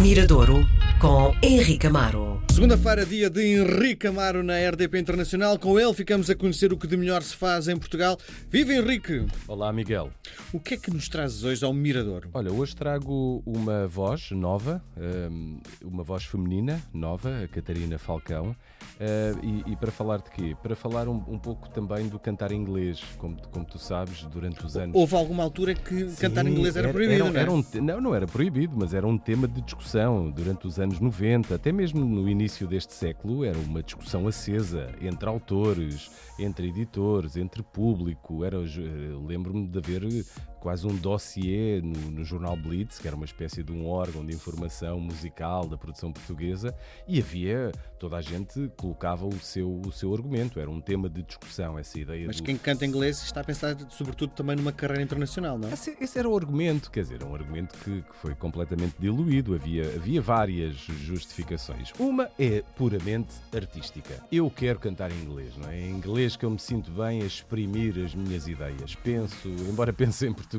Miradouro 0.00 0.66
com 1.00 1.34
Henrique 1.42 1.86
Amaro. 1.86 2.42
Segunda-feira, 2.52 3.06
dia 3.06 3.30
de 3.30 3.42
Henrique 3.42 4.06
Amaro 4.06 4.42
na 4.42 4.58
RDP 4.68 4.98
Internacional. 4.98 5.58
Com 5.58 5.80
ele 5.80 5.94
ficamos 5.94 6.28
a 6.28 6.34
conhecer 6.34 6.74
o 6.74 6.76
que 6.76 6.86
de 6.86 6.94
melhor 6.94 7.22
se 7.22 7.34
faz 7.34 7.68
em 7.68 7.76
Portugal. 7.76 8.18
Viva 8.50 8.74
Henrique! 8.74 9.24
Olá, 9.48 9.72
Miguel. 9.72 10.10
O 10.52 10.60
que 10.60 10.74
é 10.74 10.76
que 10.76 10.90
nos 10.90 11.08
trazes 11.08 11.42
hoje 11.42 11.64
ao 11.64 11.72
Miradouro? 11.72 12.28
Olha, 12.34 12.52
hoje 12.52 12.76
trago 12.76 13.42
uma 13.46 13.86
voz 13.86 14.30
nova, 14.32 14.82
hum, 14.94 15.58
uma 15.82 16.02
voz 16.02 16.24
feminina 16.24 16.82
nova, 16.92 17.44
a 17.44 17.48
Catarina 17.48 17.98
Falcão. 17.98 18.54
Uh, 19.00 19.64
e, 19.66 19.72
e, 19.72 19.76
para 19.76 19.90
falar 19.90 20.18
de 20.18 20.30
quê? 20.30 20.54
Para 20.62 20.76
falar 20.76 21.08
um, 21.08 21.22
um, 21.26 21.38
pouco 21.38 21.70
também 21.70 22.06
do 22.08 22.18
cantar 22.18 22.52
inglês, 22.52 23.02
como, 23.16 23.40
como 23.48 23.64
tu 23.64 23.78
sabes, 23.78 24.24
durante 24.24 24.64
os 24.64 24.76
anos. 24.76 24.94
Houve 24.94 25.14
alguma 25.14 25.42
altura 25.42 25.72
que 25.72 26.10
Sim, 26.10 26.16
cantar 26.16 26.46
inglês 26.46 26.76
era, 26.76 26.88
era 26.88 26.92
proibido, 26.92 27.22
era, 27.22 27.30
não, 27.30 27.38
é? 27.38 27.40
era 27.40 27.50
um, 27.50 27.64
não, 27.80 28.00
não 28.02 28.14
era 28.14 28.26
proibido, 28.26 28.74
mas 28.76 28.92
era 28.92 29.06
um 29.06 29.16
tema 29.16 29.48
de 29.48 29.62
discussão 29.62 30.30
durante 30.30 30.66
os 30.66 30.78
anos 30.78 30.89
90, 30.98 31.54
até 31.54 31.70
mesmo 31.70 32.04
no 32.04 32.28
início 32.28 32.66
deste 32.66 32.94
século, 32.94 33.44
era 33.44 33.58
uma 33.58 33.82
discussão 33.82 34.26
acesa 34.26 34.92
entre 35.00 35.28
autores, 35.28 36.10
entre 36.38 36.68
editores, 36.68 37.36
entre 37.36 37.62
público. 37.62 38.44
Era, 38.44 38.58
lembro-me 38.58 39.68
de 39.68 39.78
haver 39.78 40.02
quase 40.60 40.86
um 40.86 40.94
dossiê 40.94 41.80
no, 41.82 42.10
no, 42.10 42.24
jornal 42.24 42.56
Blitz, 42.56 42.98
que 42.98 43.06
era 43.06 43.16
uma 43.16 43.24
espécie 43.24 43.62
de 43.62 43.72
um 43.72 43.88
órgão 43.88 44.24
de 44.24 44.34
informação 44.34 45.00
musical 45.00 45.66
da 45.66 45.76
produção 45.76 46.12
portuguesa, 46.12 46.74
e 47.08 47.18
havia 47.18 47.72
toda 48.00 48.16
a 48.16 48.22
gente 48.22 48.70
colocava 48.78 49.26
o 49.26 49.38
seu, 49.40 49.80
o 49.86 49.92
seu 49.92 50.14
argumento, 50.14 50.58
era 50.58 50.70
um 50.70 50.80
tema 50.80 51.08
de 51.08 51.22
discussão 51.22 51.78
essa 51.78 52.00
ideia. 52.00 52.26
Mas 52.26 52.36
do... 52.36 52.42
quem 52.42 52.56
canta 52.56 52.86
inglês 52.86 53.22
está 53.22 53.42
a 53.42 53.44
pensar 53.44 53.76
sobretudo 53.90 54.30
também 54.30 54.56
numa 54.56 54.72
carreira 54.72 55.02
internacional, 55.02 55.58
não? 55.58 55.70
Esse, 55.70 55.96
esse 56.00 56.18
era 56.18 56.26
o 56.26 56.34
argumento, 56.34 56.90
quer 56.90 57.02
dizer, 57.02 57.22
um 57.22 57.34
argumento 57.34 57.76
que, 57.78 58.02
que 58.02 58.16
foi 58.16 58.34
completamente 58.34 58.94
diluído, 58.98 59.54
havia, 59.54 59.84
havia 59.94 60.22
várias 60.22 60.76
justificações. 60.76 61.92
Uma 61.98 62.30
é 62.38 62.62
puramente 62.74 63.34
artística. 63.54 64.24
Eu 64.32 64.50
quero 64.50 64.78
cantar 64.78 65.12
em 65.12 65.20
inglês, 65.20 65.54
não 65.58 65.68
é? 65.68 65.78
Em 65.78 65.90
inglês 65.90 66.36
que 66.36 66.44
eu 66.44 66.50
me 66.50 66.58
sinto 66.58 66.90
bem 66.90 67.20
a 67.22 67.26
exprimir 67.26 68.02
as 68.02 68.14
minhas 68.14 68.48
ideias. 68.48 68.94
Penso, 68.94 69.48
embora 69.68 69.92
pense 69.94 70.26
em 70.26 70.32
português, 70.32 70.49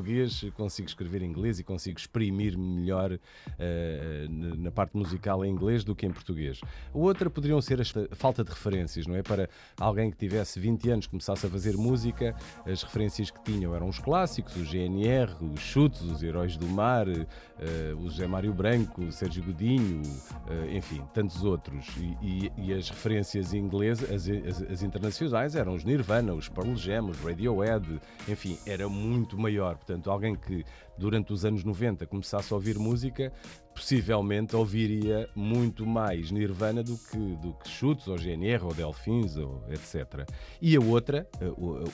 consigo 0.54 0.88
escrever 0.88 1.22
em 1.22 1.26
inglês 1.26 1.58
e 1.58 1.64
consigo 1.64 1.98
exprimir-me 1.98 2.80
melhor 2.80 3.12
uh, 3.12 4.58
na 4.58 4.70
parte 4.70 4.96
musical 4.96 5.44
em 5.44 5.50
inglês 5.50 5.84
do 5.84 5.94
que 5.94 6.06
em 6.06 6.12
português. 6.12 6.60
Outra 6.92 7.28
poderiam 7.28 7.60
ser 7.60 7.80
a 7.80 8.14
falta 8.14 8.44
de 8.44 8.50
referências, 8.50 9.06
não 9.06 9.16
é? 9.16 9.22
Para 9.22 9.48
alguém 9.78 10.10
que 10.10 10.16
tivesse 10.16 10.58
20 10.60 10.90
anos, 10.90 11.06
começasse 11.06 11.46
a 11.46 11.50
fazer 11.50 11.76
música, 11.76 12.34
as 12.66 12.82
referências 12.82 13.30
que 13.30 13.42
tinham 13.42 13.74
eram 13.74 13.88
os 13.88 13.98
clássicos, 13.98 14.56
o 14.56 14.64
GNR, 14.64 15.32
os 15.40 15.60
Chutes, 15.60 16.02
os 16.02 16.22
Heróis 16.22 16.56
do 16.56 16.66
Mar, 16.66 17.06
uh, 17.08 17.96
o 17.98 18.08
José 18.08 18.26
Mário 18.26 18.52
Branco, 18.52 19.02
o 19.02 19.12
Sérgio 19.12 19.42
Godinho, 19.42 20.02
uh, 20.02 20.70
enfim, 20.76 21.02
tantos 21.12 21.44
outros. 21.44 21.86
E, 21.98 22.16
e, 22.22 22.52
e 22.56 22.72
as 22.72 22.88
referências 22.88 23.54
inglesas, 23.54 24.10
as, 24.10 24.28
as, 24.28 24.70
as, 24.70 24.82
internacionais, 24.82 25.54
eram 25.54 25.74
os 25.74 25.84
Nirvana, 25.84 26.34
os 26.34 26.48
Pearl 26.48 26.74
Jam, 26.74 27.10
os 27.10 27.18
Radiohead, 27.18 28.00
enfim, 28.28 28.58
era 28.66 28.88
muito 28.88 29.38
maior. 29.38 29.78
Portanto, 29.84 30.10
alguém 30.10 30.36
que 30.36 30.64
durante 30.96 31.32
os 31.32 31.44
anos 31.44 31.64
90 31.64 32.06
começasse 32.06 32.52
a 32.52 32.56
ouvir 32.56 32.78
música, 32.78 33.32
possivelmente 33.74 34.54
ouviria 34.54 35.28
muito 35.34 35.86
mais 35.86 36.30
Nirvana 36.30 36.82
do 36.82 36.96
que, 36.96 37.18
do 37.36 37.54
que 37.54 37.68
Chutes, 37.68 38.06
ou 38.06 38.18
GNR, 38.18 38.64
ou 38.64 38.74
Delfins, 38.74 39.36
ou 39.36 39.64
etc. 39.70 40.28
E 40.60 40.76
a 40.76 40.80
outra, 40.80 41.26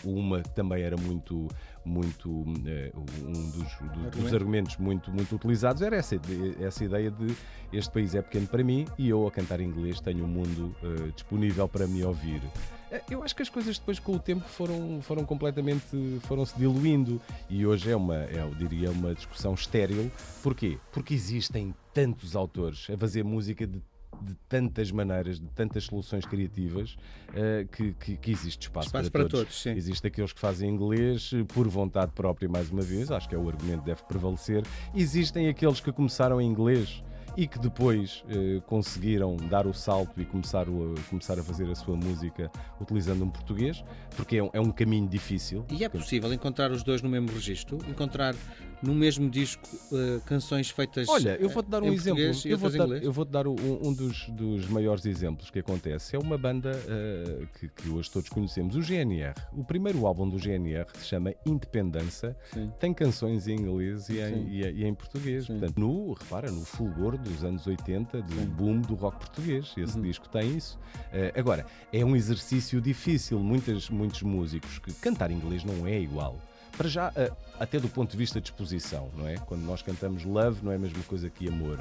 uma 0.05 0.43
que 0.43 0.51
também 0.51 0.83
era 0.83 0.97
muito, 0.97 1.49
muito 1.85 2.45
eh, 2.67 2.93
um 2.95 3.51
dos, 3.51 4.13
dos 4.13 4.35
argumentos 4.35 4.77
muito, 4.77 5.11
muito 5.11 5.37
utilizados, 5.37 5.83
era 5.83 5.97
essa, 5.97 6.17
essa 6.61 6.85
ideia 6.85 7.11
de 7.11 7.35
este 7.73 7.93
país 7.93 8.15
é 8.15 8.23
pequeno 8.23 8.47
para 8.47 8.65
mim 8.65 8.87
e 8.99 9.09
eu 9.09 9.27
a 9.27 9.31
cantar 9.31 9.61
inglês 9.61 10.01
tenho 10.01 10.25
um 10.25 10.29
mundo 10.29 10.75
uh, 10.83 11.13
disponível 11.13 11.69
para 11.69 11.87
me 11.87 12.03
ouvir. 12.03 12.43
Eh, 12.91 13.03
eu 13.11 13.23
acho 13.23 13.37
que 13.37 13.43
as 13.43 13.49
coisas 13.51 13.79
depois 13.79 13.99
com 13.99 14.13
o 14.13 14.19
tempo 14.19 14.49
foram, 14.49 15.01
foram 15.03 15.25
completamente 15.25 15.87
foram 16.23 16.47
se 16.47 16.57
diluindo 16.57 17.21
e 17.49 17.67
hoje 17.67 17.91
é 17.91 17.97
uma, 17.97 18.17
é, 18.17 18.41
eu 18.41 18.55
diria, 18.55 18.88
uma 18.91 19.15
discussão 19.15 19.55
estéril. 19.55 20.11
Porquê? 20.43 20.79
Porque 20.93 21.15
existem 21.15 21.75
tantos 21.93 22.35
autores 22.37 22.89
a 22.91 22.97
fazer 22.97 23.25
música 23.25 23.67
de 23.67 23.81
de 24.23 24.35
tantas 24.49 24.91
maneiras, 24.91 25.39
de 25.39 25.47
tantas 25.49 25.85
soluções 25.85 26.25
criativas, 26.27 26.97
uh, 27.31 27.67
que, 27.69 27.93
que, 27.95 28.17
que, 28.17 28.31
existe 28.31 28.63
espaço, 28.63 28.89
espaço 28.89 29.11
para, 29.11 29.23
para 29.23 29.31
todos. 29.31 29.63
todos 29.63 29.77
existe 29.77 30.07
aqueles 30.07 30.33
que 30.33 30.41
fazem 30.41 30.69
inglês 30.69 31.31
por 31.49 31.69
vontade 31.69 32.13
própria, 32.13 32.49
mais 32.49 32.71
uma 32.71 32.83
vez, 32.83 33.11
acho 33.11 33.29
que 33.29 33.35
é 33.35 33.39
o 33.39 33.49
argumento 33.49 33.81
que 33.81 33.87
deve 33.87 34.03
prevalecer. 34.05 34.65
Existem 34.95 35.49
aqueles 35.49 35.81
que 35.81 35.93
começaram 35.93 36.41
em 36.41 36.47
inglês 36.47 37.03
e 37.39 37.47
que 37.47 37.57
depois 37.57 38.25
eh, 38.29 38.61
conseguiram 38.67 39.37
dar 39.37 39.65
o 39.65 39.73
salto 39.73 40.21
e 40.21 40.25
começar, 40.25 40.69
o, 40.69 40.97
começar 41.09 41.39
a 41.39 41.43
fazer 41.45 41.71
a 41.71 41.75
sua 41.77 41.95
música 41.95 42.51
utilizando 42.81 43.25
um 43.25 43.31
português, 43.31 43.85
porque 44.17 44.39
é 44.39 44.43
um, 44.43 44.51
é 44.53 44.61
um 44.61 44.73
caminho 44.73 45.09
difícil. 45.09 45.65
E 45.71 45.85
é 45.85 45.89
possível 45.89 46.33
encontrar 46.33 46.73
os 46.73 46.83
dois 46.83 47.01
no 47.01 47.09
mesmo 47.09 47.31
registro? 47.31 47.79
Encontrar 47.89 48.35
no 48.83 48.95
mesmo 48.95 49.29
disco 49.29 49.69
uh, 49.93 50.21
canções 50.25 50.71
feitas 50.71 51.09
Olha, 51.09 51.37
eu 51.41 51.49
vou-te 51.49 51.69
dar 51.69 51.83
um 51.83 51.93
exemplo. 51.93 52.21
Eu 52.45 52.59
vou-te 52.59 52.77
dar, 52.77 52.89
eu 52.89 53.13
vou 53.13 53.25
dar 53.25 53.47
um, 53.47 53.57
um 53.83 53.93
dos, 53.93 54.29
dos, 54.29 54.69
maiores 54.69 55.05
exemplos 55.07 55.51
que 55.51 55.59
acontece. 55.59 56.17
É 56.17 56.19
uma 56.19 56.39
banda 56.39 56.73
uh, 56.73 57.47
que, 57.59 57.69
que, 57.69 57.89
hoje 57.89 58.11
todos 58.11 58.29
conhecemos, 58.29 58.77
o 58.77 58.83
GNR. 58.83 59.35
O 59.53 59.65
primeiro 59.65 60.07
álbum 60.07 60.29
do 60.29 60.39
GNR 60.39 60.87
se 60.95 61.07
chama 61.07 61.35
Independência. 61.47 62.37
Tem 62.79 62.93
canções 62.93 63.49
em 63.49 63.57
inglês 63.57 64.09
e 64.09 64.21
em, 64.21 64.49
e, 64.49 64.63
e 64.63 64.85
em, 64.85 64.95
português. 64.95 65.47
Sim. 65.47 65.59
Portanto, 65.59 65.79
no, 65.79 66.13
repara, 66.13 66.51
no 66.51 66.65
fulgor 66.65 67.17
dos 67.29 67.45
anos 67.45 67.67
80, 67.67 68.23
do 68.23 68.47
boom 68.47 68.81
do 68.81 68.95
rock 68.95 69.19
português. 69.19 69.73
Esse 69.77 69.97
uhum. 69.97 70.03
disco 70.03 70.29
tem 70.29 70.57
isso. 70.57 70.79
Uh, 71.13 71.39
agora, 71.39 71.67
é 71.93 72.05
um 72.05 72.17
exercício 72.17 72.81
difícil. 72.81 73.39
Muitas, 73.39 73.89
muitos 73.91 74.23
músicos 74.23 74.79
que 74.79 74.93
cantar 74.95 75.31
inglês 75.31 75.65
não 75.65 75.87
é 75.87 75.99
igual. 75.99 76.37
Para 76.77 76.89
já, 76.89 77.13
até 77.59 77.81
do 77.81 77.89
ponto 77.89 78.13
de 78.13 78.17
vista 78.17 78.41
de 78.41 78.49
exposição, 78.49 79.11
não 79.17 79.27
é? 79.27 79.37
Quando 79.37 79.63
nós 79.63 79.83
cantamos 79.83 80.25
love, 80.25 80.65
não 80.65 80.71
é 80.71 80.77
a 80.77 80.79
mesma 80.79 81.03
coisa 81.05 81.29
que 81.29 81.49
amor. 81.49 81.81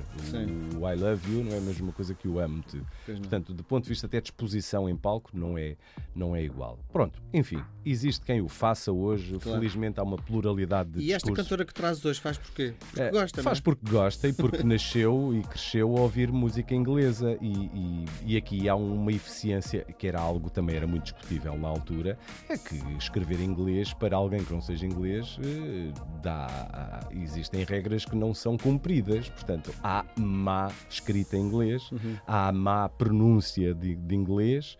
O, 0.74 0.80
o 0.80 0.92
I 0.92 0.96
love 0.96 1.31
you 1.31 1.44
não 1.44 1.53
é 1.53 1.58
a 1.58 1.62
mesma 1.62 1.92
coisa 1.92 2.14
que 2.16 2.28
o 2.28 2.40
amo-te. 2.40 2.81
Portanto, 3.06 3.53
do 3.53 3.64
ponto 3.64 3.84
de 3.84 3.90
vista 3.90 4.08
até 4.08 4.20
de 4.20 4.28
exposição 4.28 4.90
em 4.90 4.96
palco, 4.96 5.31
não 5.34 5.58
é, 5.58 5.76
não 6.16 6.36
é 6.36 6.44
igual. 6.44 6.80
Pronto, 6.92 7.22
enfim, 7.34 7.62
existe 7.86 8.26
quem 8.26 8.42
o 8.42 8.47
faça 8.47 8.92
hoje. 8.92 9.38
Claro. 9.40 9.59
Felizmente 9.59 10.00
há 10.00 10.03
uma 10.03 10.18
pluralidade 10.18 10.92
de 10.92 11.02
E 11.02 11.14
esta 11.14 11.31
cantora 11.31 11.64
que 11.64 11.74
traz 11.74 12.03
hoje 12.03 12.20
faz 12.20 12.38
porquê? 12.38 12.74
Porque 12.80 13.02
é, 13.02 13.12
gosta, 13.12 13.44
Faz 13.44 13.59
não 13.59 13.62
é? 13.62 13.64
porque 13.64 13.92
gosta 13.92 14.28
e 14.28 14.34
porque 14.34 14.64
nasceu 14.64 15.34
e 15.36 15.44
cresceu 15.44 15.96
a 15.97 16.02
ouvir 16.02 16.31
música 16.31 16.74
inglesa. 16.74 17.38
E, 17.42 17.52
e, 17.52 18.06
e 18.26 18.38
aqui 18.38 18.68
há 18.68 18.76
uma 18.76 19.12
eficiência 19.12 19.84
que 19.97 20.08
era 20.08 20.20
algo 20.20 20.50
também 20.50 20.76
era 20.76 20.88
muito 20.88 21.03
discutível 21.03 21.58
na 21.58 21.68
altura, 21.68 22.18
é 22.50 22.58
que 22.58 22.76
escrever 22.97 23.40
inglês 23.40 23.94
para 23.94 24.16
alguém 24.16 24.44
que 24.44 24.52
não 24.52 24.62
seja 24.62 24.77
inglês 24.86 25.38
eh, 25.44 25.92
dá, 26.22 27.08
existem 27.12 27.64
regras 27.64 28.06
que 28.06 28.16
não 28.16 28.34
são 28.34 28.58
cumpridas. 28.58 29.30
Portanto, 29.30 29.74
há 29.84 30.06
má 30.18 30.72
escrita 30.90 31.36
em 31.38 31.42
inglês, 31.42 31.92
uhum. 31.92 32.18
há 32.26 32.52
má 32.52 32.90
pronúncia 32.90 33.74
de, 33.74 33.96
de 33.96 34.16
inglês, 34.16 34.78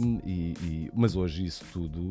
um, 0.00 0.20
e, 0.24 0.54
e, 0.62 0.90
mas 0.94 1.16
hoje 1.16 1.44
isso 1.44 1.64
tudo 1.72 2.10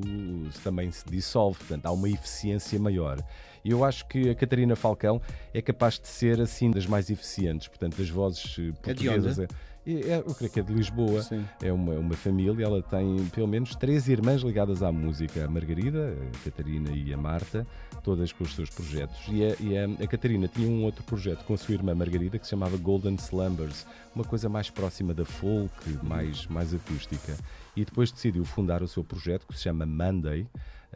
também 0.64 0.92
se 0.92 1.06
dissolve. 1.06 1.58
Portanto, 1.60 1.86
há 1.86 1.92
uma 1.92 2.10
eficiência 2.10 2.80
maior. 2.80 3.18
E 3.64 3.72
eu 3.72 3.84
acho 3.84 4.08
que 4.08 4.30
a 4.30 4.36
Catarina 4.36 4.76
Falcão 4.76 5.22
é 5.54 5.62
capaz 5.62 6.00
de 6.00 6.08
ser 6.08 6.40
assim 6.40 6.72
das 6.72 6.86
mais 6.86 7.09
eficientes. 7.09 7.68
Portanto, 7.68 7.98
das 7.98 8.09
vozes 8.09 8.56
eh, 8.59 8.72
portuguesas. 8.82 9.40
É 9.40 9.44
é, 9.44 9.48
eu 9.94 10.36
creio 10.36 10.52
que 10.52 10.59
é 10.59 10.64
de 10.64 10.74
Lisboa. 10.74 11.22
Sim. 11.24 11.46
É 11.62 11.72
uma, 11.72 11.94
uma 11.94 12.16
família, 12.16 12.66
ela 12.66 12.81
tem 12.81 13.25
pelo 13.28 13.48
menos 13.48 13.75
três 13.75 14.08
irmãs 14.08 14.42
ligadas 14.42 14.84
à 14.84 14.92
música: 14.92 15.46
a 15.46 15.48
Margarida, 15.48 16.18
a 16.34 16.44
Catarina 16.44 16.92
e 16.92 17.14
a 17.14 17.18
Marta, 17.18 17.66
todas 18.03 18.31
com 18.31 18.44
os 18.44 18.53
seus 18.53 18.70
projetos. 18.70 19.18
E, 19.30 19.44
a, 19.44 19.56
e 19.59 19.78
a, 19.78 20.03
a 20.03 20.08
Catarina 20.08 20.47
tinha 20.47 20.68
um 20.68 20.84
outro 20.84 21.03
projeto 21.03 21.46
com 21.46 21.53
a 21.53 21.58
sua 21.58 21.74
irmã 21.74 21.96
Margarida 21.96 22.38
que 22.38 22.46
se 22.46 22.52
chamava 22.52 22.76
Golden 22.78 23.16
Slumbers, 23.16 23.85
uma 24.14 24.23
coisa 24.23 24.50
mais 24.50 24.70
próxima 24.70 25.14
da 25.14 25.26
folk, 25.26 25.72
mais, 26.03 26.46
mais 26.47 26.73
acústica. 26.73 27.38
E 27.76 27.85
depois 27.85 28.11
decidiu 28.11 28.44
fundar 28.44 28.82
o 28.82 28.88
seu 28.88 29.03
projeto 29.03 29.46
que 29.47 29.56
se 29.56 29.64
chama 29.64 29.85
Monday 29.85 30.47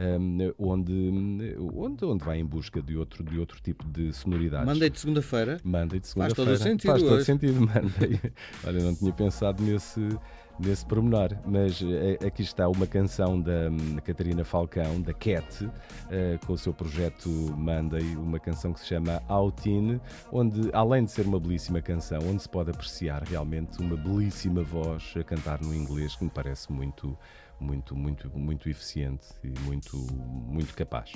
um, 0.01 0.53
onde, 0.57 1.55
onde, 1.59 2.05
onde 2.05 2.25
vai 2.25 2.39
em 2.39 2.45
busca 2.45 2.81
de 2.81 2.97
outro, 2.97 3.23
de 3.23 3.37
outro 3.37 3.61
tipo 3.61 3.87
de 3.87 4.11
sonoridades. 4.13 4.65
Mandei 4.65 4.89
de 4.89 4.99
segunda-feira. 4.99 5.59
Mandei 5.63 5.99
de 5.99 6.07
segunda-feira. 6.07 6.35
Faz 6.35 6.59
todo 6.59 6.67
o 6.67 6.71
sentido. 6.71 6.91
Faz 6.91 7.03
todo 7.03 7.19
o 7.19 7.23
sentido, 7.23 7.61
mandei. 7.61 8.19
Olha, 8.65 8.83
não 8.83 8.95
tinha 8.95 9.13
pensado 9.13 9.61
nesse, 9.61 10.01
nesse 10.59 10.85
pormenor, 10.85 11.37
mas 11.45 11.81
é, 11.83 12.25
aqui 12.25 12.41
está 12.41 12.67
uma 12.67 12.87
canção 12.87 13.39
da 13.39 13.69
hum, 13.69 13.97
Catarina 14.03 14.43
Falcão, 14.43 15.01
da 15.01 15.13
Cat, 15.13 15.65
uh, 15.65 15.71
com 16.45 16.53
o 16.53 16.57
seu 16.57 16.73
projeto 16.73 17.29
Mandei, 17.55 18.15
uma 18.15 18.39
canção 18.39 18.73
que 18.73 18.79
se 18.79 18.87
chama 18.87 19.21
Outin, 19.27 19.99
onde, 20.31 20.69
além 20.73 21.05
de 21.05 21.11
ser 21.11 21.27
uma 21.27 21.39
belíssima 21.39 21.81
canção, 21.81 22.19
onde 22.27 22.41
se 22.41 22.49
pode 22.49 22.71
apreciar 22.71 23.23
realmente 23.23 23.79
uma 23.79 23.95
belíssima 23.95 24.63
voz 24.63 25.13
a 25.15 25.23
cantar 25.23 25.61
no 25.61 25.75
inglês, 25.75 26.15
que 26.15 26.23
me 26.23 26.29
parece 26.29 26.71
muito 26.71 27.17
muito, 27.61 27.95
muito, 27.95 28.29
muito 28.37 28.69
eficiente 28.69 29.27
e 29.43 29.49
muito, 29.61 29.95
muito 30.47 30.73
capaz. 30.75 31.13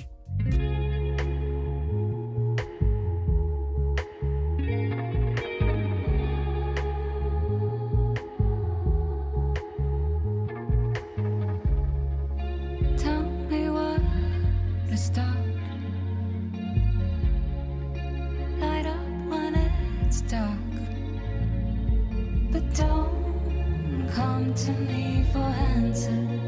dark 20.36 20.75
to 24.56 24.72
me 24.72 25.22
for 25.32 25.38
answers. 25.38 26.45